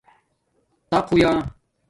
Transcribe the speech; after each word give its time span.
تٰق 0.89 1.05
ہویئآ 1.11 1.31